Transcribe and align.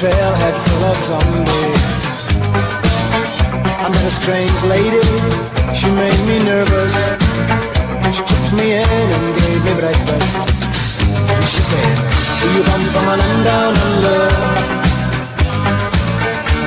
Trailhead 0.00 0.56
full 0.64 0.84
of 0.88 0.96
zombies. 0.96 1.82
I 3.84 3.86
met 3.92 4.00
a 4.00 4.10
strange 4.10 4.60
lady, 4.64 5.04
she 5.76 5.92
made 5.92 6.20
me 6.24 6.40
nervous. 6.40 6.96
She 8.08 8.22
took 8.24 8.44
me 8.56 8.80
in 8.80 9.08
and 9.16 9.26
gave 9.36 9.60
me 9.60 9.72
breakfast. 9.76 10.40
And 11.36 11.44
she 11.44 11.60
said, 11.60 11.92
do 12.40 12.48
you 12.56 12.62
come 12.64 12.84
from 12.96 13.12
a 13.12 13.16
land 13.20 13.44
down 13.44 13.76
under? 13.76 14.22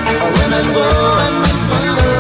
Where 0.05 0.29
women 0.37 0.65
go 0.77 0.85
and 1.25 1.35
men 1.41 1.59
wonder. 1.73 2.13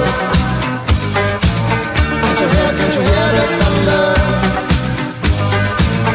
Can't 2.25 2.39
you 2.41 2.47
hear, 2.57 2.69
can't 2.73 2.93
you 2.97 3.03
hear 3.05 3.27
the 3.37 3.43
thunder? 3.61 4.05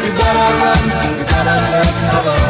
You 0.03 0.11
gotta 0.19 0.47
run, 0.59 0.83
you 1.15 1.23
gotta 1.23 1.55
take 1.71 1.95
cover. 2.11 2.48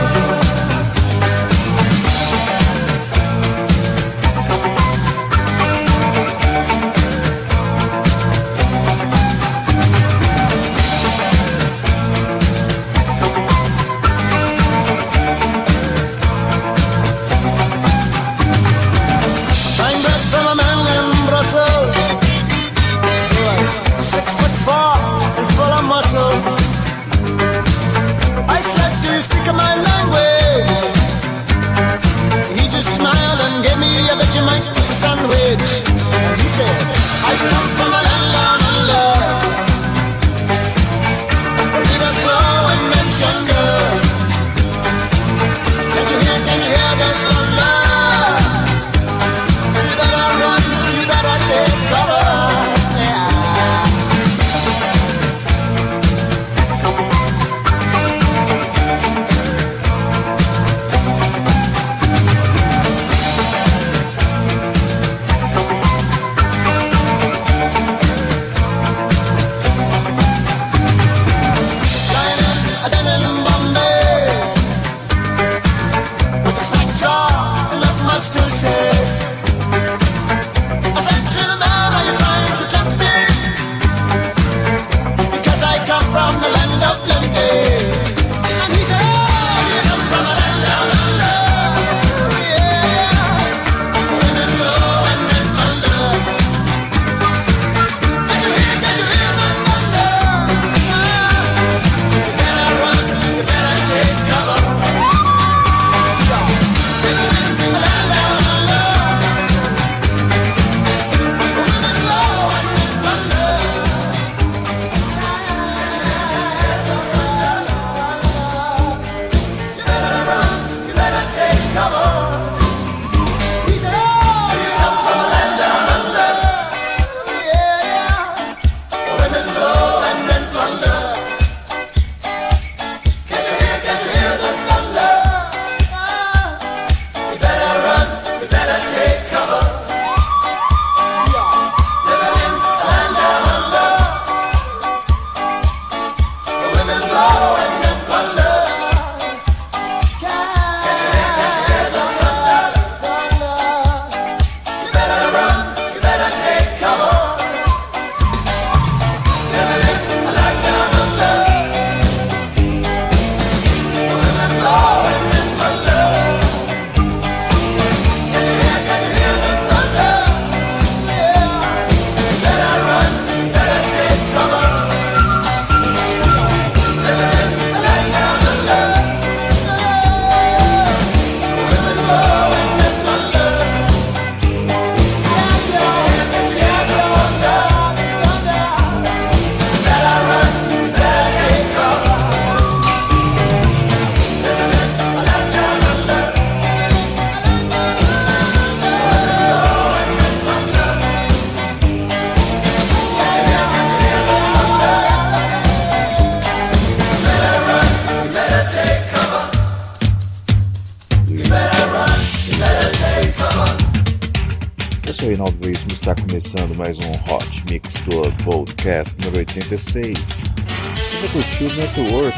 Começando 216.28 216.76
mais 216.76 216.98
um 216.98 217.12
Hot 217.34 217.64
Mix 217.70 217.96
Club 217.98 218.34
Podcast 218.44 219.16
número 219.20 219.40
86. 219.40 220.18
Você 220.18 221.28
curtiu 221.32 221.74
Network 221.76 222.38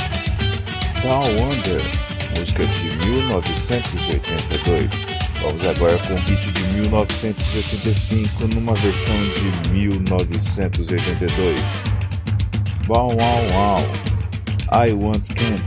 Down 1.01 1.23
Under, 1.49 1.81
música 2.37 2.65
de 2.65 2.83
1982. 3.07 4.91
Vamos 5.41 5.65
agora 5.65 5.97
com 5.99 6.13
o 6.13 6.17
hit 6.17 6.51
de 6.51 6.63
1965 6.79 8.47
numa 8.47 8.73
versão 8.75 9.15
de 9.15 9.51
1982. 9.71 11.59
Wow 12.87 13.09
Wow 13.09 13.47
Wow, 13.51 13.79
I 14.71 14.93
Want 14.93 15.27
Candy. 15.33 15.61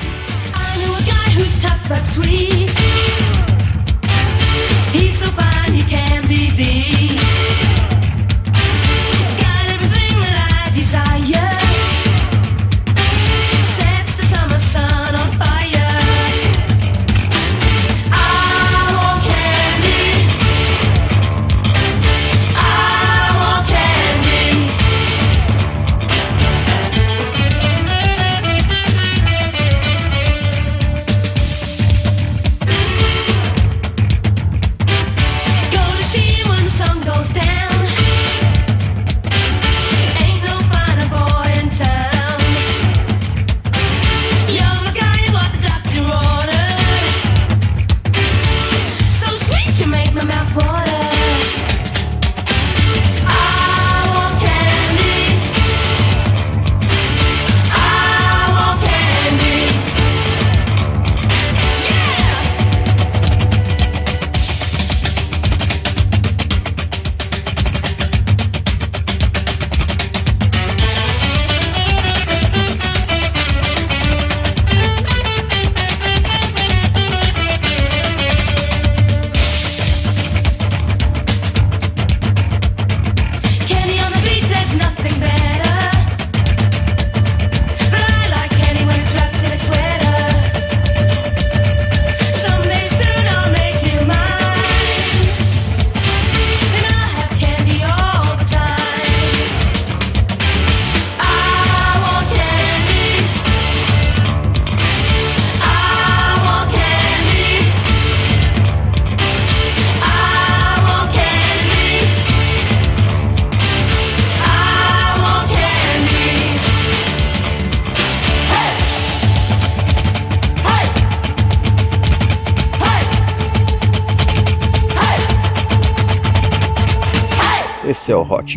I 0.55 0.77
know 0.85 0.95
a 0.95 1.03
guy 1.03 1.31
who's 1.35 1.55
tough 1.61 1.89
but 1.89 2.07
sweet. 2.07 2.71
He's 4.93 5.19
so 5.19 5.31
fine 5.33 5.73
he 5.73 5.83
can 5.85 6.27
be 6.29 6.51
beat. 6.57 7.44
desire. 10.95 11.44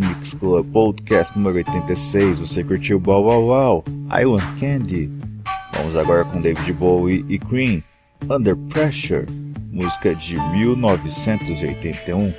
Mix 0.02 0.34
Club 0.34 0.66
Podcast 0.72 1.38
número 1.38 1.58
86. 1.58 2.40
Você 2.40 2.64
curtiu 2.64 3.00
Bow 3.00 3.24
Wow 3.24 3.48
Wow, 3.48 3.84
I 4.12 4.26
Want 4.26 4.60
Candy. 4.60 5.12
Vamos 5.74 5.96
agora 5.96 6.26
com 6.26 6.42
David 6.42 6.74
Bowie 6.74 7.26
e 7.30 7.38
Cream, 7.38 7.84
Under 8.30 8.56
Pressure, 8.56 9.26
música 9.72 10.16
de 10.16 10.36
1981. 10.52 12.34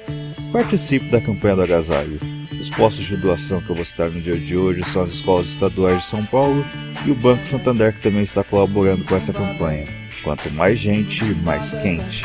Participe 0.52 1.10
da 1.10 1.20
campanha 1.20 1.56
do 1.56 1.62
agasalho. 1.62 2.18
Os 2.60 2.70
postos 2.70 3.04
de 3.06 3.16
doação 3.16 3.60
que 3.60 3.70
eu 3.70 3.76
vou 3.76 3.84
citar 3.84 4.10
no 4.10 4.20
dia 4.20 4.36
de 4.36 4.56
hoje 4.56 4.82
são 4.84 5.02
as 5.02 5.10
escolas 5.10 5.46
estaduais 5.46 5.98
de 5.98 6.04
São 6.04 6.24
Paulo 6.26 6.64
e 7.06 7.10
o 7.10 7.14
Banco 7.14 7.46
Santander 7.46 7.94
que 7.94 8.02
também 8.02 8.22
está 8.22 8.42
colaborando 8.42 9.04
com 9.04 9.14
essa 9.14 9.32
campanha. 9.32 9.86
Quanto 10.24 10.50
mais 10.50 10.78
gente, 10.78 11.24
mais 11.24 11.72
quente. 11.74 12.24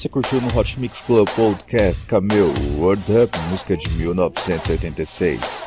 você 0.00 0.08
curtiu 0.08 0.40
no 0.40 0.58
Hot 0.58 0.80
Mix 0.80 1.02
Club 1.02 1.28
Podcast 1.36 2.06
Camel 2.06 2.54
World 2.78 3.04
Up, 3.18 3.38
música 3.50 3.76
de 3.76 3.86
1986. 3.90 5.62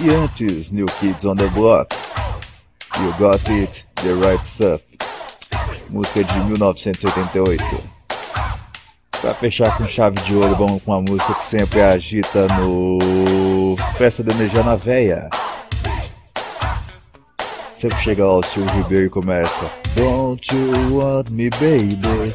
E 0.00 0.10
antes, 0.10 0.70
New 0.70 0.86
Kids 1.00 1.24
on 1.24 1.34
the 1.34 1.48
Block, 1.48 1.92
You 3.00 3.12
Got 3.18 3.50
It, 3.50 3.88
The 3.96 4.12
Right 4.12 4.46
Stuff, 4.46 4.84
música 5.90 6.22
de 6.22 6.38
1988. 6.38 7.82
Pra 9.20 9.34
fechar 9.34 9.76
com 9.76 9.88
chave 9.88 10.20
de 10.20 10.36
ouro, 10.36 10.54
vamos 10.54 10.80
com 10.84 10.92
uma 10.92 11.00
música 11.00 11.34
que 11.34 11.44
sempre 11.44 11.82
agita 11.82 12.46
no 12.60 13.76
Festa 13.98 14.22
de 14.22 14.30
Energia 14.30 14.62
na 14.62 14.76
Veia. 14.76 15.28
Sempre 17.76 17.98
chega 17.98 18.24
lá 18.24 18.38
o 18.38 18.42
Silvio 18.42 18.72
Ribeiro 18.72 19.04
e 19.04 19.10
começa. 19.10 19.70
Don't 19.94 20.50
you 20.50 20.96
want 20.96 21.28
me 21.28 21.50
baby? 21.50 22.34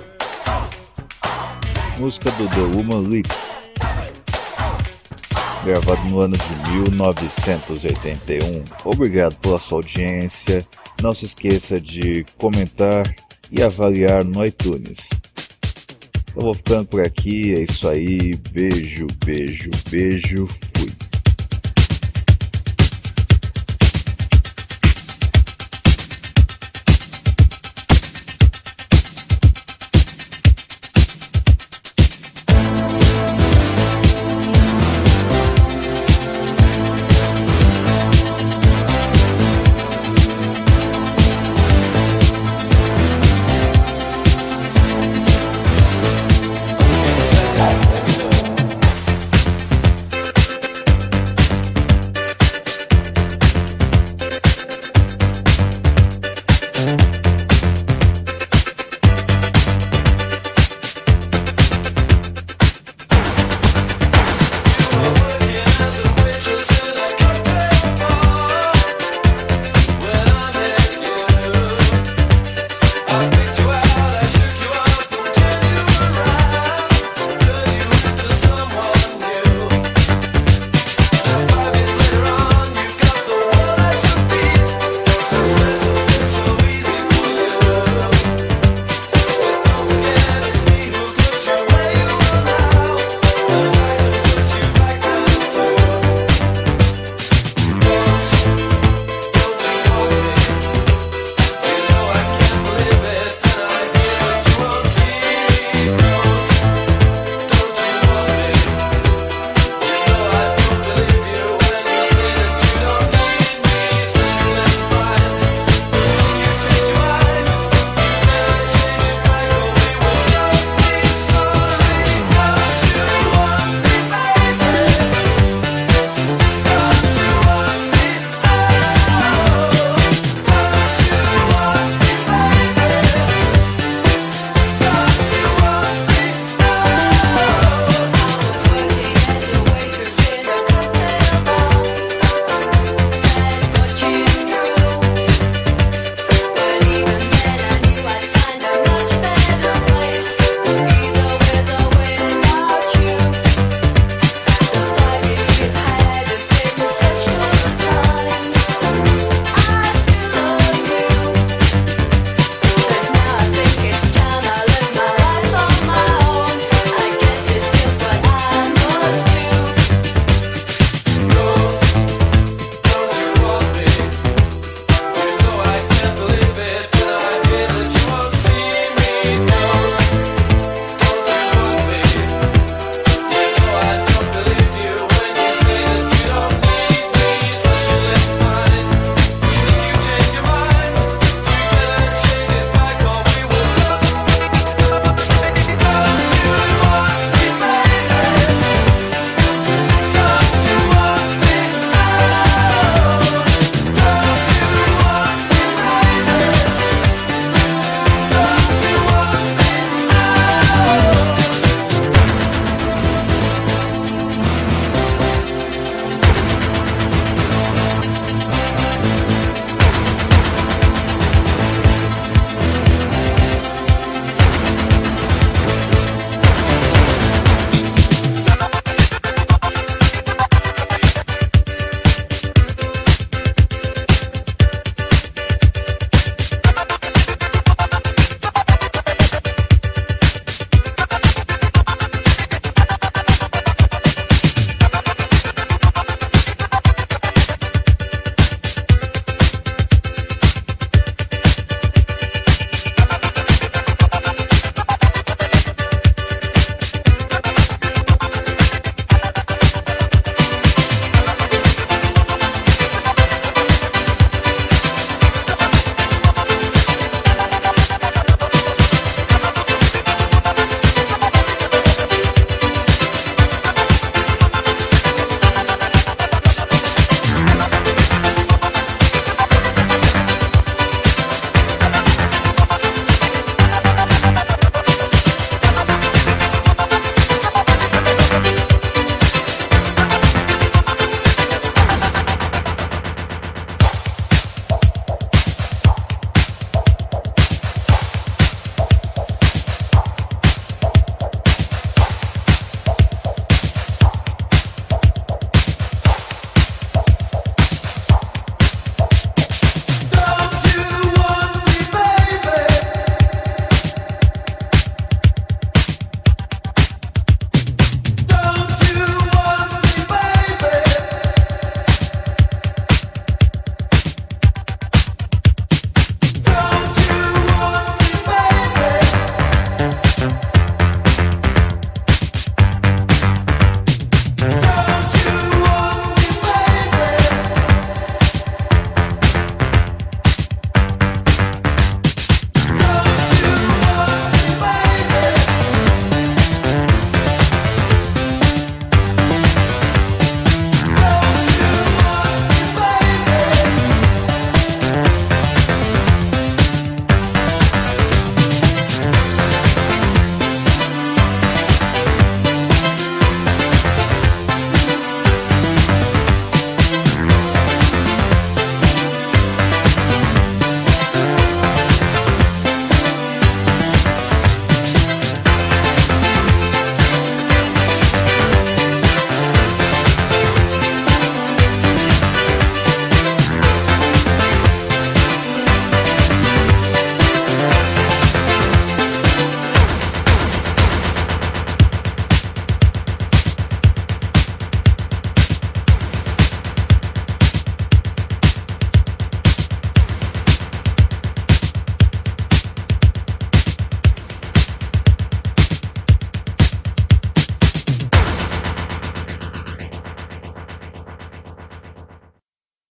Música 1.98 2.30
do 2.34 2.48
The 2.50 2.78
Woman 2.78 3.10
League. 3.10 3.30
Gravado 5.66 6.10
no 6.10 6.20
ano 6.20 6.36
de 6.38 6.70
1981 6.82 8.64
Obrigado 8.86 9.36
pela 9.38 9.58
sua 9.58 9.80
audiência. 9.80 10.64
Não 11.02 11.12
se 11.12 11.26
esqueça 11.26 11.82
de 11.82 12.24
comentar 12.38 13.04
e 13.52 13.64
avaliar 13.64 14.24
no 14.24 14.46
iTunes. 14.46 15.10
Eu 16.36 16.44
vou 16.44 16.54
ficando 16.54 16.86
por 16.86 17.02
aqui, 17.02 17.56
é 17.56 17.62
isso 17.62 17.90
aí. 17.90 18.36
Beijo, 18.52 19.08
beijo, 19.26 19.72
beijo, 19.90 20.48